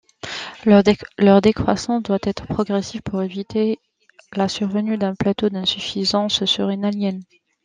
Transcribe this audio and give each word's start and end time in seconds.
Leur 1.15 1.41
décroissance 1.43 2.01
doit 2.01 2.17
être 2.23 2.47
progressive 2.47 3.03
pour 3.03 3.21
éviter 3.21 3.77
la 4.33 4.47
survenue 4.47 4.97
d'un 4.97 5.13
tableau 5.13 5.49
d'insuffisance 5.51 6.43
surrénalienne. 6.45 7.21